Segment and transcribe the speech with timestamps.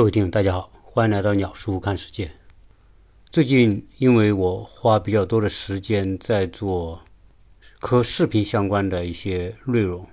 [0.00, 2.30] 各位听众，大家好，欢迎来到鸟叔看世界。
[3.30, 6.98] 最近，因为我花比较多的时间在做
[7.78, 10.06] 和视频相关的一些内容，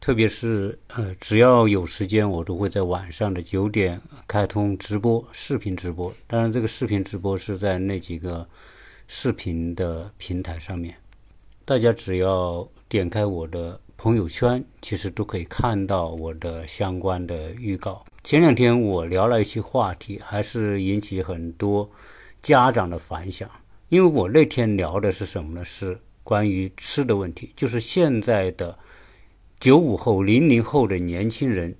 [0.00, 6.14] 特别是呃，只要有时间，我都会在晚上的九点开通直播，视频直播。
[6.28, 8.48] 当然，这个视频直播是在那几个
[9.08, 10.94] 视频的平台上面，
[11.64, 18.04] 大家只要点开我的朋友圈，其实都可以看到我的相关的预告。
[18.24, 21.88] 前两天我聊了一些话题，还是引起很多
[22.40, 23.48] 家长的反响。
[23.90, 25.64] 因为我那天聊的是什么呢？
[25.64, 28.76] 是关于吃的问题，就是现在的
[29.60, 31.72] 九五后、零零后的年轻人，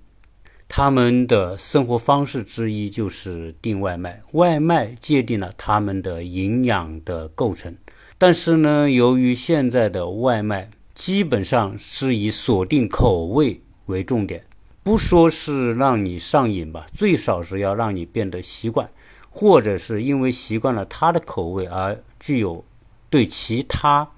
[0.69, 7.77] 他们的生活方式之一就是订外卖，外卖界定了他们的营养的构成。
[8.17, 14.45] 但是呢，由于现在的外卖基本上是以锁定口味为重点。
[14.83, 18.91] 不说是让你上瘾吧，最少是要让你变得习惯，
[19.31, 22.65] 或者是因为习惯了他的口味而具有
[23.09, 24.09] 对其他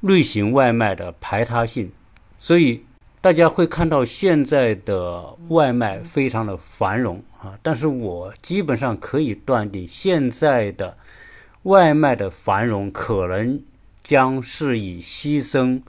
[0.00, 1.90] 类型外卖的排他性，
[2.38, 2.84] 所以
[3.22, 7.58] 大家会看到现在的外卖非常的繁荣啊。
[7.62, 10.98] 但是我基本上可以断定，现在的
[11.62, 13.62] 外卖的繁荣可能
[14.02, 15.80] 将是以牺牲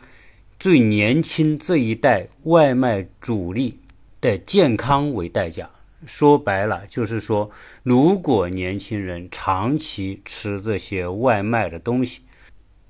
[0.62, 3.80] 最年轻这一代外卖主力。
[4.22, 5.68] 的健康为代价，
[6.06, 7.50] 说白了就是说，
[7.82, 12.22] 如果年轻人长期吃这些外卖的东西，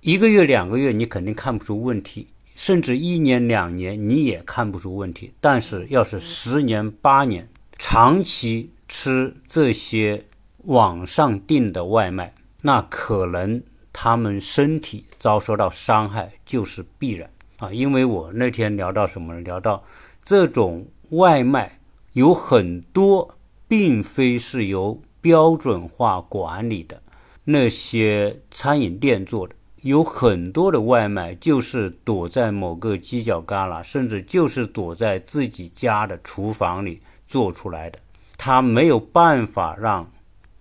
[0.02, 5.33] 一个月、两个月你肯定看不出问题，甚至一年、两年你也看不出问题。
[5.39, 7.47] 但是要是十年、八年
[7.80, 10.25] 长期吃这些
[10.66, 17.30] 网上订的外卖，那可能他们身体遭受到伤害就是必然
[17.62, 17.72] 啊！
[17.72, 19.40] 因为我那天聊到什么？
[19.42, 19.84] 聊到
[20.23, 20.86] 这种。
[21.12, 21.78] 外卖
[22.14, 27.02] 有很多，并非是由标准化管理的
[27.44, 38.00] 那些餐饮店做的，有很多的外卖就是躲在某个犄角旮旯，甚至就是躲在自己家的厨房里做出来的，
[38.38, 40.10] 他没有办法让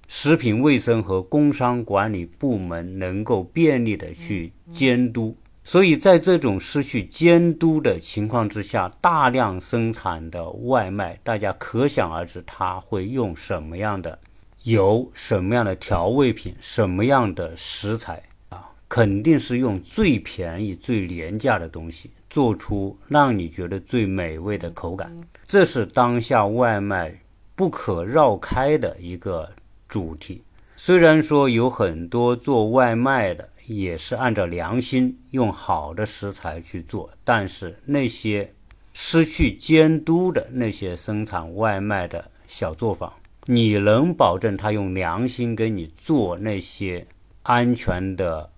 [0.08, 5.36] 食品卫生和工商管理部门能够便利的去监督。
[5.70, 14.18] 所以在这种失去监督的情况之下，大量生产的外卖，大家可想而知，它会用什么样的
[14.64, 18.68] 油、什么样的调味品、什么样的食材啊？
[18.88, 25.16] 肯定是用最便宜、最廉价的东西，做出让你觉得最美味的口感。
[25.46, 27.16] 这是当下外卖
[27.54, 29.48] 不可绕开的一个
[29.88, 30.42] 主题。
[30.82, 33.46] 虽然说有很多做外卖的。
[33.66, 38.52] 也是按照良心用好的食材去做，但是那些
[38.94, 43.12] 失去监督的那些生产外卖的小作坊，
[43.44, 47.06] 你能保证他用良心给你做那些
[47.42, 48.50] 安全的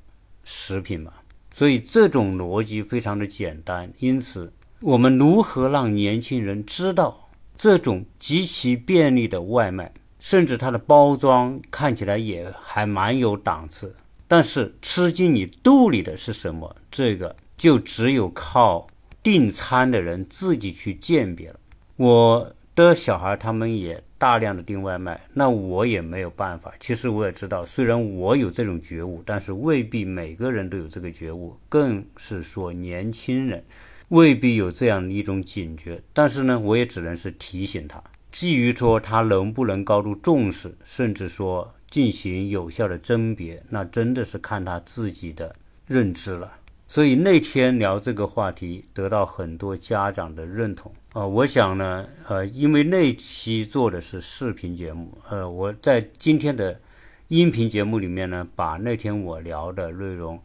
[0.45, 1.13] 食品吗？
[1.53, 3.93] 所以这种逻辑非常的简单。
[3.99, 4.51] 因此，
[4.81, 7.29] 我们如何让年轻人知道
[7.59, 13.97] 这种极其便利的外卖，甚至它的包装看起来也还蛮有档次？
[14.29, 16.77] 但是吃进你肚里的是什么？
[16.93, 18.87] 这个就只有靠
[19.21, 21.57] 订餐的人自己去鉴别了。
[21.97, 26.73] 我的小孩他们也大量的订外卖，那我也没有办法。
[26.79, 33.65] 其实我也知道，虽然我有这种觉悟，但是未必每个人都有这个觉悟，更是说年轻人
[34.11, 36.01] 未必有这样的一种警觉。
[36.13, 38.01] 但是呢，我也只能是提醒他，
[38.33, 41.73] 至于说他能不能高度重视，甚至说。
[41.93, 45.55] 进行有效的甄别，那真的是看他自己的
[45.87, 46.51] 认知了。
[46.89, 51.27] 所以那天聊这个话题，得到很多家长的认同啊。
[51.27, 56.81] 我想呢，呃，因为那期做的是视频节目，呃，我在今天的
[57.29, 60.41] 音频节目里面呢，把那天我聊的内容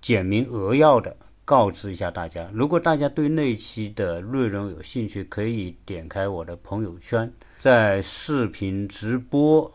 [0.00, 2.48] 简明扼要的告知一下大家。
[2.52, 9.72] 如果大家对那期的内容有兴趣，可以点开我的朋友圈，在视频直播。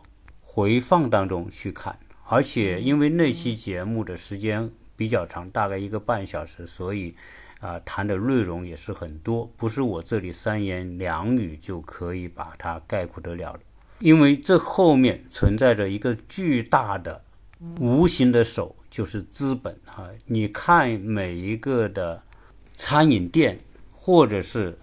[0.51, 7.15] 回放当中去看，而且因为那期节目的时间比较长，大概一个半小时，所以
[7.59, 13.59] 啊谈的内容也是很多，不是我这里三言两语就可以把它概括得了的。
[13.99, 17.23] 因为这后面存在着一个巨大的
[17.79, 20.07] 无形的手，就是资本哈。
[20.25, 22.21] 你看每一个的
[22.75, 23.59] 餐饮店
[23.91, 24.77] 或者是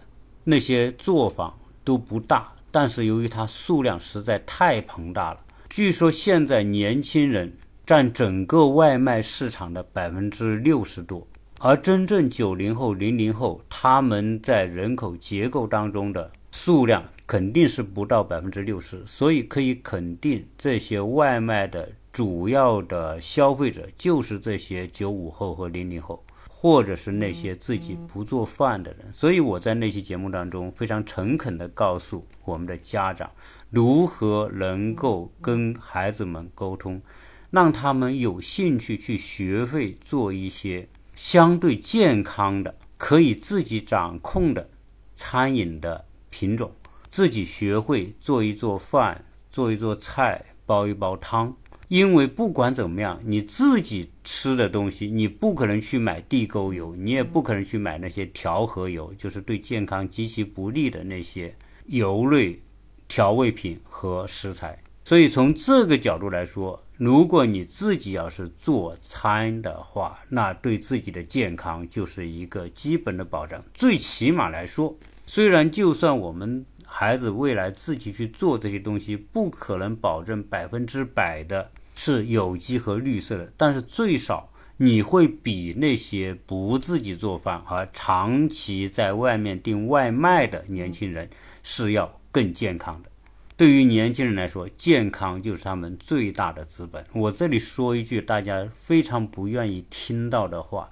[0.45, 5.41] 那些作坊都不大，但是由于它数量实在太庞大了。
[5.69, 7.53] 据说现在年轻人
[7.85, 11.27] 占整个外卖市场的百分之六十多，
[11.59, 29.13] 而真正九零后、零零后他们在人口结构当中的数量肯定是不到百分之六十，所以可以肯定，这些外卖的主要的消费者就是这些九五后和零零后，或者是那些自己不做饭的人。
[29.13, 33.31] 所以我在那期节目当中非常诚恳地告诉我们的家长，
[33.69, 37.03] 如何能够跟孩子们沟通，
[37.51, 44.71] 让他们有兴趣去学会做一些相对健康的、可以自己掌控的
[45.15, 46.73] 餐饮的品种。
[47.11, 51.55] 自己学会做一做饭，做一做菜，煲一煲汤。
[51.89, 61.55] 因为不管怎么样，你自己吃的东西，你不可能去买地沟油，你也不可能去买那些调和油，就是对健康极其不利的那些
[61.87, 62.61] 油类、
[63.07, 64.77] 调味品和食材。
[65.05, 73.65] 所以从这个角度来说，如果你自己要是做餐的话，那对自己的健康就是一个基本的保障。
[73.73, 76.67] 最起码来说，虽然就算我们。
[76.99, 84.49] 孩子未来自己去做这些东西，不可能保证百分之百的是有机和绿色的，但是最少
[84.79, 91.29] 你会比那些不自己做饭而长期在外面订外卖的年轻人
[91.63, 93.11] 是要更健康的。
[93.59, 97.05] 对于年轻人来说，健康就是他们最大的资本。
[97.13, 100.89] 我这里说一句大家非常不愿意听到的话。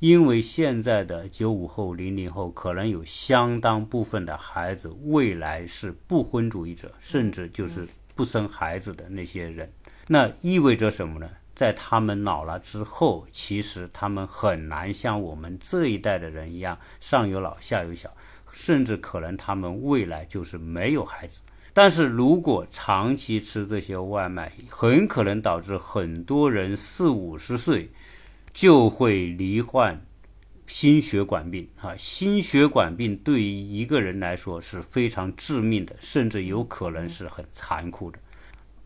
[0.00, 9.70] 因为现在的九五后、零零后可能有相当部分的孩子未来是不婚主义者，甚至就是不生孩子的那些人，
[10.08, 11.28] 那意味着什么呢？
[11.54, 18.10] 在他们老了之后，其实他们很难像我们这一代的人一样上有老下有小，
[18.50, 21.42] 甚至可能他们未来就是没有孩子。
[21.74, 27.92] 但是如果长期吃这些外卖，很可能导致很多人四五十岁。
[28.52, 30.04] 就会罹患
[30.66, 31.96] 心血管病啊！
[31.96, 38.18] 心血管病对于一个人来说是非常致命的，甚至有可能是很残酷的。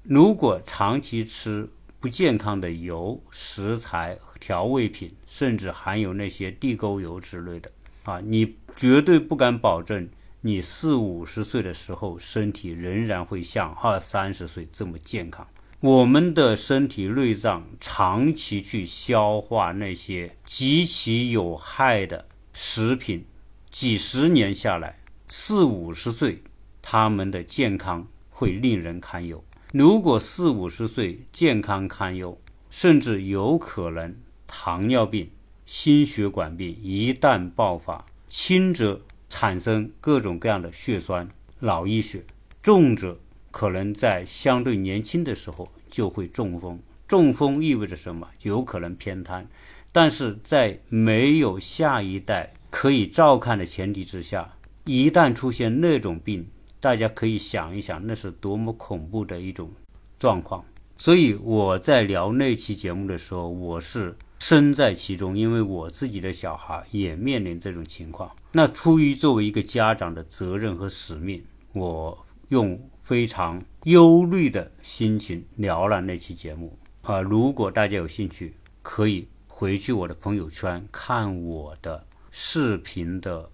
[0.03, 1.69] 如果长期吃
[2.01, 7.71] 不健康的油、食材、调味品，甚至含有那些地沟油之类的
[8.05, 10.09] 啊，你绝对不敢保证
[10.43, 15.47] 你四五十岁的时候身体仍然会像二三十岁这么健康。
[15.85, 23.27] 我们的身体内脏长期去消化那些极其有害的食品，
[23.71, 24.99] 几十年下来，
[25.29, 26.43] 四五十岁，
[26.81, 29.45] 他们的健康会令人堪忧。
[29.75, 32.41] 如果四五十岁健康堪忧，
[32.71, 34.17] 甚至有可能
[34.47, 35.31] 糖尿病、
[35.67, 41.29] 心血管病一旦爆发，轻则产生各种各样的血栓、
[41.59, 42.25] 脑溢血，
[42.63, 43.21] 重者。
[43.55, 48.29] 可能在相对年轻的时候就会中风，中风意味着什么？
[48.43, 49.47] 有可能偏瘫。
[49.93, 54.57] 但是在没有下一代可以照看的前提之下，
[54.87, 56.49] 一旦出现那种病，
[56.81, 59.71] 大家可以想一想，那是多么恐怖的一种
[60.19, 60.65] 状况。
[60.99, 68.35] 所以我在聊那期节目的时候，我是身在其中，因为我自己的小孩也面临这种情况。
[68.51, 72.91] 那出于作为一个家长的责任和使命，我用。
[73.05, 77.21] 非常忧虑的心情聊了那期节目啊！
[77.21, 83.51] 如果大家有兴趣，可以回去我的朋友圈看我的视频的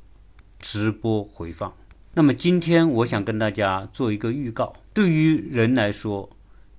[0.61, 1.75] 直播回放。
[2.14, 6.31] 那么今天我想跟大家做一个预告：对于人来说，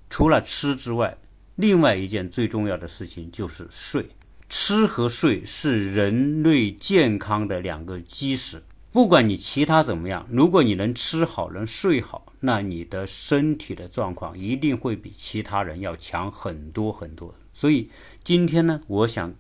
[0.10, 1.18] 除了吃之外，
[1.58, 4.08] 另外一件最重要的事情就是睡。
[4.48, 8.64] 吃和睡是人类健康的两个基石。
[8.92, 17.34] 不管你其他怎么样，如果你能吃好，能睡好，那你的身体的状况一定会比其他人要强很多很多。
[17.54, 17.90] 所以
[18.22, 19.34] 今天呢，我想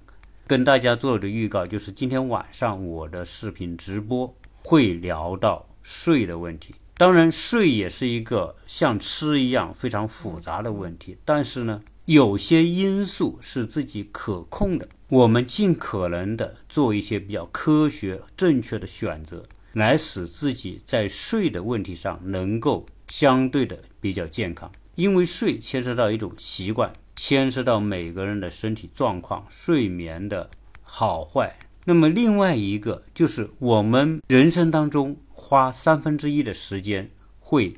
[0.47, 6.73] 跟大家做的预告就是，今天晚上我的视频直播会聊到睡的问题。
[6.95, 11.81] 当然，睡也是一个像吃一样非常复杂的问题，但是呢。
[12.05, 24.71] 有些因素是自己可控的，我们尽可能的做一些比较科学、正确的选择，来使自己在睡的问题上能够相对的比较健康。
[24.95, 30.49] 因为睡牵涉到一种习惯，牵涉到每个人的身体状况、睡眠的
[30.81, 31.59] 好坏。
[31.83, 37.73] 那么另外一个就是我们人生当中花三分之一的时间会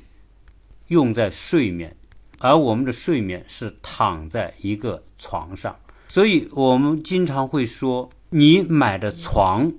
[0.86, 1.96] 用在睡眠。
[2.38, 5.76] 而我们的睡眠是躺在一个床上，
[6.14, 9.72] 所以我们经常会说，你买的床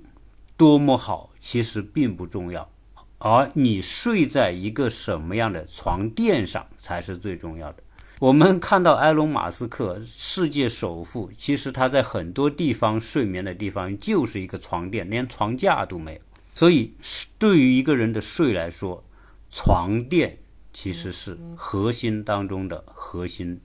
[0.54, 2.70] 多么好，其实并不重要，
[3.16, 7.82] 而你睡在一个什么样的床垫上才是最重要的。
[8.18, 16.20] 我们看到埃隆·马斯克，世界首富，其实他在很多地方睡眠的地方就是一个床垫，连床架都没有。
[16.54, 16.92] 所以，
[17.38, 19.02] 对于一个人的睡来说，
[19.50, 20.36] 床垫
[20.74, 23.58] 其实是核心当中的核心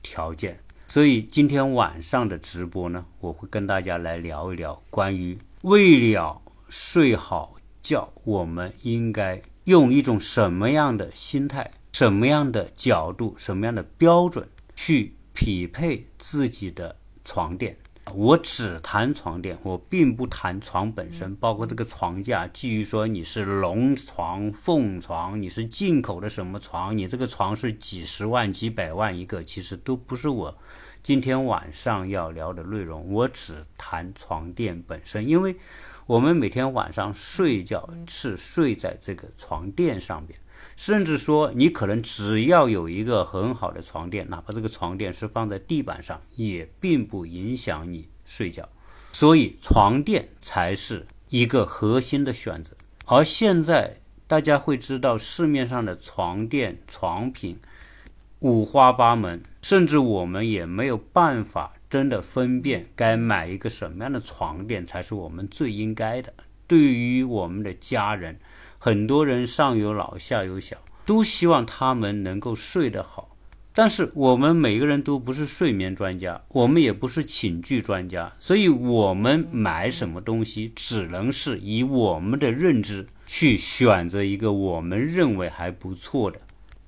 [0.00, 0.60] 条件。
[0.86, 17.76] 所以今天晚上的直播呢，我会跟大家来聊一聊关于为了睡好觉，我们应该用一种什么样的心态、什么样的角度、什么样的标准去匹配自己的床垫。
[18.12, 22.46] 我只谈床垫，我并不谈床本身，包括这个床架。
[22.46, 30.56] 至于说你是龙床、凤床，你是进口的什么床，你这个床是几十万、几百万一个，其实都不是我
[31.02, 33.10] 今天晚上要聊的内容。
[33.10, 35.56] 我只谈床垫本身，因为
[36.06, 40.38] 我们每天晚上睡觉是睡在这个床垫上面。
[40.76, 48.68] 甚至说，你可能只要有一个很好的床垫，哪怕这个床垫是放在地板上，也并不影响你睡觉。
[49.12, 52.76] 所以，床垫才是一个核心的选择。
[53.06, 57.56] 而现在，大家会知道市面上的床垫、床品
[58.40, 66.34] 五花八门，甚至我们也没有办法真的分辨该买一个什么样的床垫才是我们最应该的。
[66.66, 68.40] 对于我们的家人。
[68.84, 70.76] 很多人上有老下有小，
[71.06, 73.34] 都希望他们能够睡得好。
[73.72, 86.38] 但是我们每个人都不是睡眠专家，我们也不是寝具专家，所以我们买什么东西，只能是以我们的认知去选择一个我们认为还不错的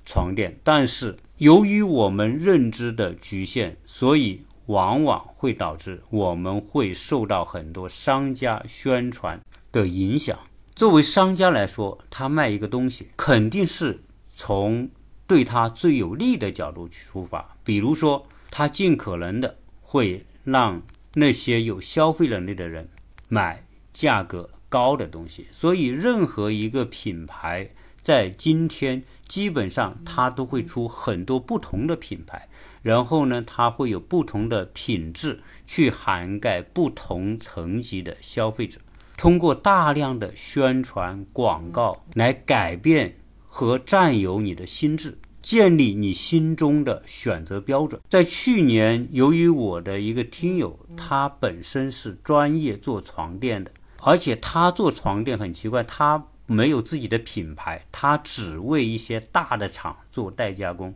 [0.05, 0.59] 床垫。
[0.63, 10.37] 但是由于我们认知的局限，所以往往会导致我们会受到很多商家宣传的影响。
[10.77, 13.99] 作为商家来说，他卖一个东西，肯定是
[14.35, 14.91] 从
[15.25, 17.57] 对他最有利的角度去出发。
[17.63, 20.83] 比如说，他尽可能的会让
[21.15, 22.87] 那些有消费能力的人
[23.27, 25.47] 买价格高的东西。
[25.49, 32.47] 所以，任何一个品牌在今天，基本上它都会出很多不同的品牌，
[32.83, 38.79] 然后呢，它会有不同的品质去涵盖不同层级的消费者。
[39.17, 47.99] 通过大量的宣传广告来改变和占有你的心智，建立你心中的选择标准。
[48.07, 53.71] 在去年，由于我的一个听友，他本身是专业做床垫的，
[54.03, 60.93] 而且他做床垫很奇怪，他没有自己的品牌，他只为一些大的厂做代加工。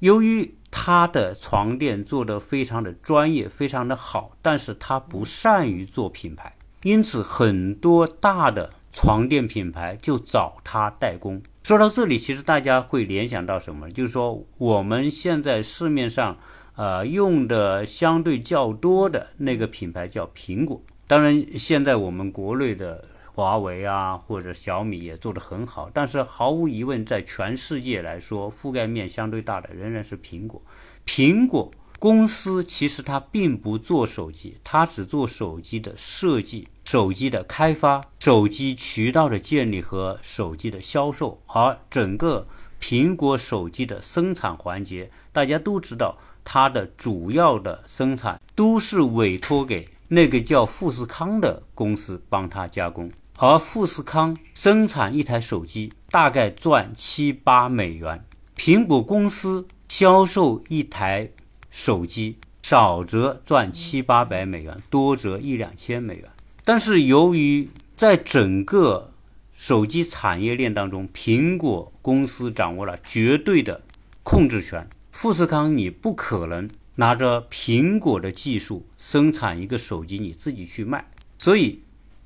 [0.00, 6.54] 由于他的床垫做得非常的专业，非常的好，但是他不善于做品牌。
[6.82, 11.40] 因此，很多大的床垫品牌就找他代工。
[11.62, 13.88] 说到这里，其实大家会联想到什么？
[13.88, 16.36] 就是说，我们现在市面上，
[16.74, 20.82] 呃，用的相对较多的那个品牌叫苹果。
[21.06, 25.88] 当然，现在我们国内的华为啊，或者小米也做得很好。
[25.94, 30.60] 但是，毫无疑问，在全世界来说，覆盖面相对大的仍然是苹果。
[31.06, 31.70] 苹果。
[32.02, 41.40] 公司其实它并不做手机，它只做手机的设计、手机的开发、手机渠道的建立和手机的销售。
[41.46, 42.44] 而整个
[42.80, 53.08] 苹果手机的生产环节，大家都知道，它的主要的生产都是委托给那个叫富士康的公司帮他加工。
[53.36, 58.24] 而富士康生产一台手机大概赚七八美元，
[58.56, 61.30] 苹果公司销售一台。
[61.72, 66.30] 手机少则赚七八百美元，多则一两千美元。
[66.64, 69.12] 但是由于在整个
[69.54, 73.80] 手机产业链当中，苹果公司掌握了绝对的
[74.22, 81.10] 控制权，富士康你不可能拿着苹果的技术生产一个手机你自己去卖。
[81.38, 81.80] 所以，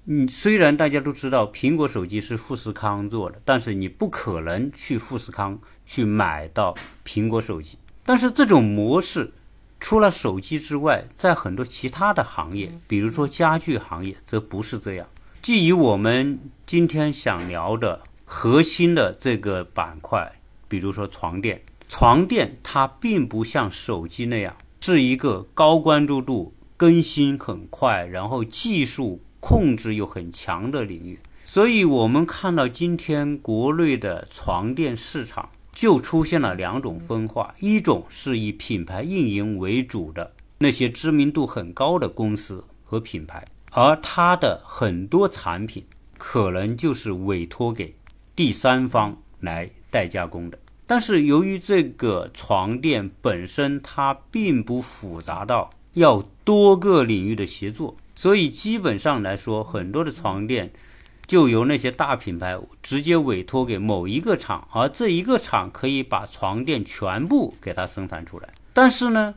[0.05, 6.75] 你虽然大家都知道苹果手机是富士康做的，但是你不可能去富士康去买到
[7.07, 7.79] 苹果手机。
[8.07, 9.33] 但是这种模式，
[9.81, 15.09] 除了手机之外，在很多其他的行业，比如说家具行业，则不是这样。
[15.43, 20.33] 基于我们今天想聊的核心的这个板块，
[20.69, 31.19] 比如说床垫，床垫它并不像手机那样是一个高关注度、更新很快，然后技术控制又很强的领域。
[31.45, 35.51] 所以，我们看到今天国内的床垫市场。
[35.77, 45.85] 就出现了两种分化，一种是以品牌运营为主的那些知名度很高的公司和品牌，而它的很多产品
[46.17, 47.95] 可能就是委托给
[48.35, 50.59] 第三方来代加工的。
[50.87, 60.73] 但是由于这个床垫本身它并不复杂到要多个领域的协作，所以基本上来说，很多的床垫
[61.27, 68.49] 就由那些大品牌直接委托给某一个厂，而这一个厂可以把床垫全部给它生产出来。
[68.73, 69.35] 但是呢，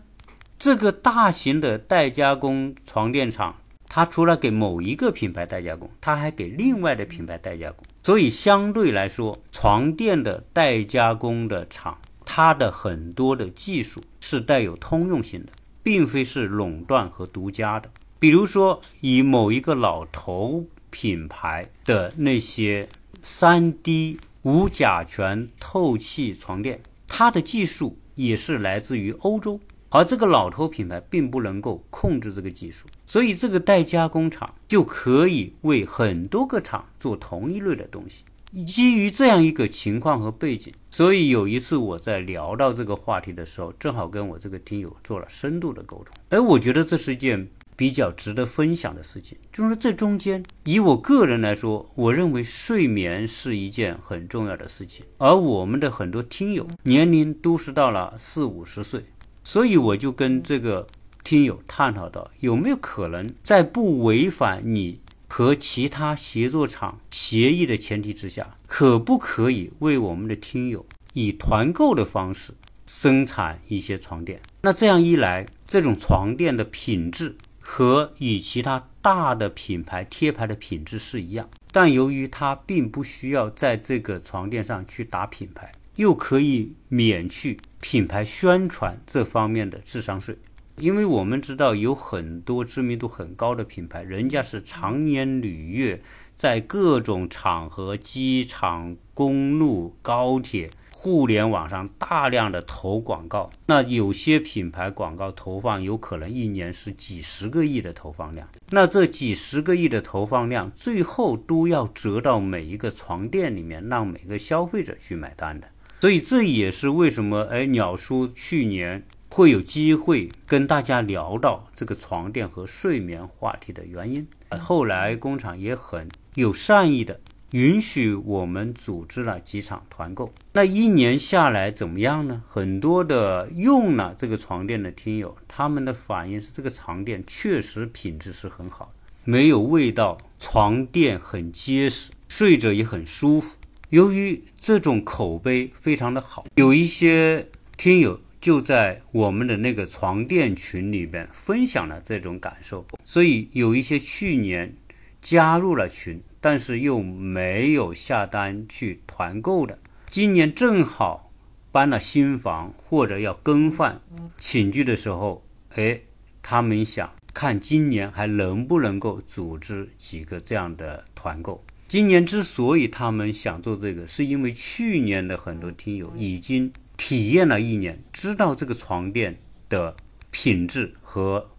[0.57, 3.55] 这个大型的代加工床垫厂，
[3.87, 7.83] 它除了给某一个品牌代加工，它还给另外的品牌代加工。
[8.03, 17.89] 所以相对来说，床垫的代加工的厂，它的很多的技术是带有通用性的，并非是垄断和独家的。
[18.19, 22.87] 比如说，以某一个老头品牌的那些
[23.21, 38.23] 三 D 无甲醛透气床垫，它的技术也是来自于欧洲，而这个老头品牌并不能够控制这个技术，所以这个代加工厂就可以为很多个厂做同一类的东西。
[38.65, 46.15] 基于这样一个情况和背景，所以有一次我在聊到这个话题的时候，正好跟我这个听友做了深度的沟通。
[46.29, 47.47] 而我觉得这是一件。
[47.79, 55.05] 比较值得分享的事情，就是这中间，以我个人来说，我认为睡眠是一件很重要的事情。
[55.17, 59.05] 而我们的很多听友年龄都是到了四五十岁，
[59.45, 60.87] 所以我就跟这个
[61.23, 72.51] 听友探讨到，有没有可能在不违反你和其他协作厂协议的前提之下，可不可以为我们的听友以团购的方式
[72.85, 74.41] 生产一些床垫？
[74.63, 77.37] 那这样一来，这种床垫的品质。
[77.71, 90.35] 和与其他大的品牌贴牌的品质是一样，但由于它并不需要在这个床垫上去打品牌，又可以免去品牌宣传这方面的智商税。
[90.77, 96.01] 因为我们知道有很多知名度很高的品牌，人家是长年累月
[96.35, 100.71] 在各种场合、机场、公路、高铁。
[101.01, 115.69] 互联网上大量的投广告，那有些品牌广告投放有可能一年是几十个亿的投放量，那这几十个亿的投放量最后都要折到每一个床垫里面，让每个消费者去买单的。
[116.01, 124.27] 所以这也是为什么哎鸟叔去年会有机会跟大家聊到这个床垫和睡眠话题的原因。
[124.59, 127.21] 后来工厂也很有善意的。
[127.51, 132.43] 允许我们组织了几场团购，那一年下来怎么样呢？
[132.47, 143.57] 很多的用了这个床垫的听友，他们的反应是这个床垫确实品质是很好，没有味道，床垫很结实，睡着也很舒服。
[143.89, 154.75] 由于这种口碑非常的好，有一些听友就在我们的那个床垫群里边分享了这种感受，所以有一些去年
[155.19, 156.21] 加入了群。
[156.41, 161.31] 但是又没有下单去团购的，今年正好
[161.71, 164.01] 搬了新房或者要更换
[164.37, 166.01] 寝具的时候，哎，
[166.41, 171.63] 他们想看今年还能不能够组织几个这样的团购。
[171.87, 179.95] 今年之所以他们想做这个，是因为去年的很多听友已经体验了一年，知道这个床垫的
[180.31, 181.49] 品质和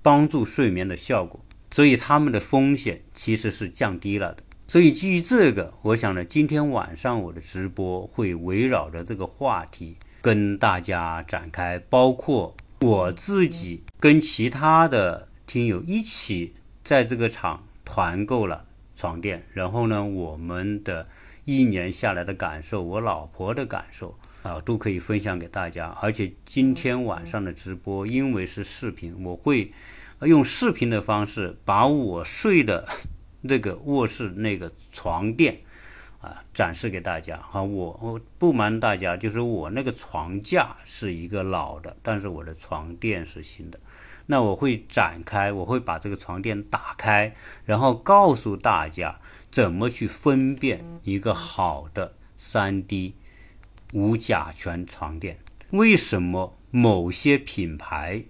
[0.00, 1.44] 帮助睡眠的效果。
[1.74, 4.44] 所以他们的风险其实是降低了的。
[4.68, 21.08] 所以基于这个，我想呢，今天晚上我的直播会围绕着这个话题跟大家展开，包括我自己跟其他的听友一起在这个厂团购了床垫，然后呢，我们的
[21.44, 25.88] 一年下来的感受，我老婆的感受啊，都可以分享给大家。
[26.00, 29.72] 而且今天晚上的直播因为是视频，我会。
[30.20, 32.88] 用视频的方式把我睡的
[33.42, 35.60] 那个卧室那个床垫
[36.20, 43.78] 啊展示给大家哈，我我不瞒大家，就是我那个床架是一个老的，但是我的床垫是新的。
[44.26, 47.34] 那我会展开，我会把这个床垫打开，
[47.66, 53.16] 然后告诉大家怎么去分辨一个好的三 D
[53.92, 55.38] 无甲醛床垫。
[55.72, 58.24] 为什么某些品牌？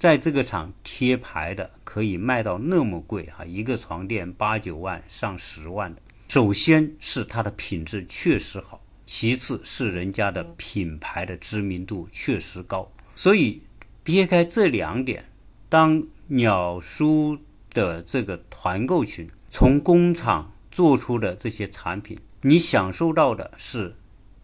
[0.00, 6.00] 在这个厂贴牌的可以卖到那么贵哈，一个床垫八九万上十万的。
[6.28, 12.90] 首先是它的品质确实好，其次是人家的品牌的知名度确实高。
[13.14, 13.60] 所以
[14.02, 15.26] 撇开这两点，
[15.68, 17.36] 当鸟叔
[17.74, 23.94] 的这个团购群从工厂做出的这些产品，你享受到的是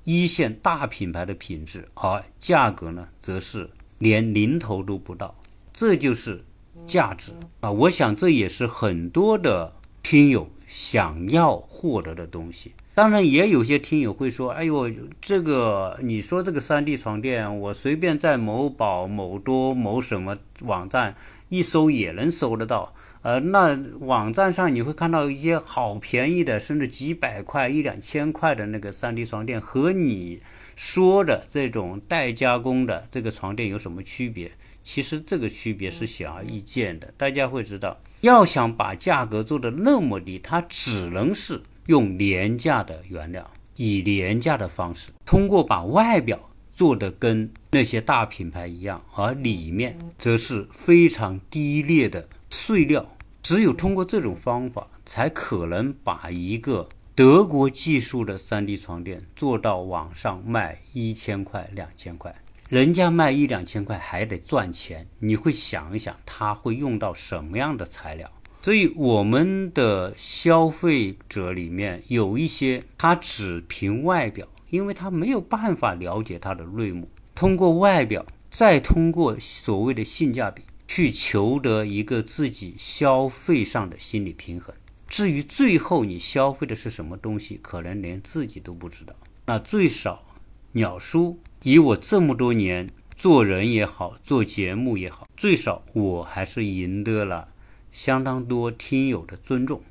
[0.04, 5.34] 一线大品牌的品质，而价格呢，则是连零头都不到。
[5.76, 6.42] 这就是
[6.86, 7.70] 价值啊！
[7.70, 12.72] 我想这也是很多的听友想要获得的东西。
[12.94, 21.14] 当然，也有些听友会说：“哎呦，这个你说这个三 D 床垫，我随便在某宝、某多、某什么网站
[21.50, 30.40] 一搜也能搜得到。”呃，那网站上你会看到一些好便宜的，甚至几百块、一两千块的那个 3D 床垫，和你
[30.74, 34.52] 说的这种代加工的这个床垫有什么区别？
[34.86, 37.12] 其实这个区别是显而易见的。
[37.16, 53.04] 大家会知道，要想把价格做得那么低，它只能是用廉价的原料，以廉价的方式，通过把外表做的跟那些大品牌一样，而里面则是非常低劣的碎料。
[53.42, 62.32] 只有通过这种方法，才可能把一个德国技术的 3D 床垫做到网上卖一千块、两千块。
[62.68, 68.30] 人家卖一两千块还得赚钱，你会想一想，他会用到什么样的材料？
[68.60, 80.62] 所以我们的消费者里面有一些，他只凭外表，因为他没有办法了解它的内幕，通过外表，再通过所谓的性价比。
[80.88, 84.72] 去求得一个自己消费上的心理平衡。
[85.08, 89.12] 至于最后你消费的是什么东西，可能连自己都不知道。
[89.46, 90.24] 那最少，
[90.72, 97.48] 鸟叔以我这么多年做人也好，做节目也好，最少我还是赢得了
[97.90, 99.82] 相当多听友的尊重。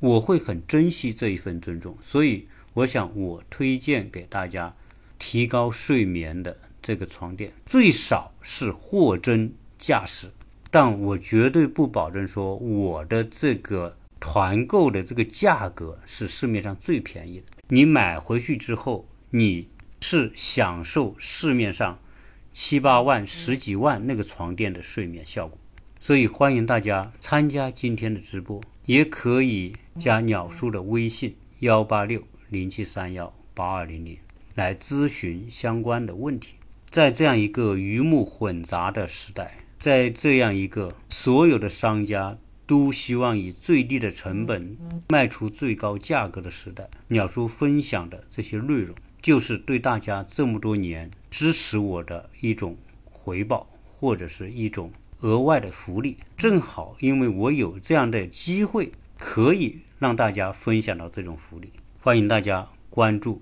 [0.00, 4.74] 我会很珍惜这一份尊重，所以我想我推荐给大家
[5.18, 10.28] 提高睡眠的这个床垫，最少是货真价实。
[10.70, 17.46] 但我绝对不保证说我的这个团购的这个价格是市面上最便宜的。
[17.68, 19.68] 你买回去之后，你
[20.06, 21.98] 是享受市面上
[22.52, 25.58] 七八万、十几万那个床垫的睡眠效果。
[25.98, 34.18] 所以欢迎大家参加今天的直播，也可以加鸟叔的微信幺八六零七三幺八二零零
[34.54, 36.56] 来咨询相关的问题。
[36.90, 39.56] 在这样一个鱼目混杂的时代。
[39.78, 44.76] 在这样一个所有的商家都希望以最低的成本
[45.08, 52.76] 卖出最高价格的时代，鸟叔分享的这些内容，就是对大家这么多年支持我的一种
[53.10, 53.66] 回报，
[53.98, 56.18] 或者是一种额外的福利。
[56.36, 61.72] 正好因为我有这样的机会，可以让大家分享到这种福利。
[62.02, 63.40] 欢迎大家关注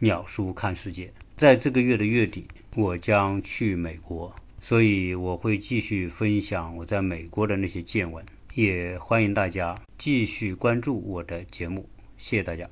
[0.00, 1.10] 鸟叔看世界。
[1.38, 4.30] 在这个月的月底，我将去美国。
[4.60, 12.68] 所以我会继续分享我在美国的那些见闻，也欢迎大家继续关注我的节目，谢谢大家。